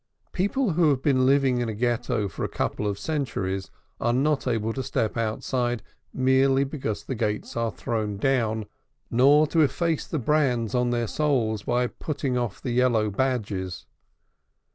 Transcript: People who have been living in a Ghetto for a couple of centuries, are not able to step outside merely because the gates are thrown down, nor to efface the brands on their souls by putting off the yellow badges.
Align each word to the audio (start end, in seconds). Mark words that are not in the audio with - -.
People 0.31 0.71
who 0.71 0.89
have 0.89 1.03
been 1.03 1.27
living 1.27 1.59
in 1.61 1.69
a 1.69 1.75
Ghetto 1.75 2.27
for 2.27 2.43
a 2.43 2.47
couple 2.49 2.87
of 2.87 2.97
centuries, 2.97 3.69
are 3.99 4.11
not 4.13 4.47
able 4.47 4.73
to 4.73 4.81
step 4.81 5.15
outside 5.15 5.83
merely 6.11 6.63
because 6.63 7.03
the 7.03 7.13
gates 7.13 7.55
are 7.55 7.69
thrown 7.69 8.17
down, 8.17 8.65
nor 9.11 9.45
to 9.45 9.61
efface 9.61 10.07
the 10.07 10.17
brands 10.17 10.73
on 10.73 10.89
their 10.89 11.05
souls 11.05 11.61
by 11.61 11.85
putting 11.85 12.35
off 12.35 12.59
the 12.59 12.71
yellow 12.71 13.11
badges. 13.11 13.85